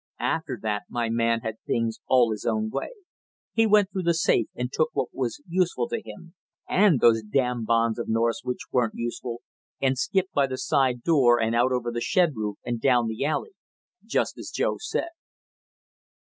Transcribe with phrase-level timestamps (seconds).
[0.19, 2.89] After that my man had things all his own way.
[3.53, 6.33] He went through the safe and took what was useful to him,
[6.67, 9.43] and those damn bonds of North's which weren't useful,
[9.79, 13.23] and skipped by the side door and out over the shed roof and down the
[13.23, 13.51] alley,
[14.03, 15.09] just as Joe said."